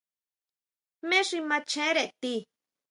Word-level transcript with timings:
¿Jmé 0.99 1.19
xi 1.27 1.39
machjere 1.49 2.05
ti? 2.21 2.35